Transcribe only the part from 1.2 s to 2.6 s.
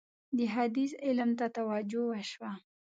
ته توجه وشوه.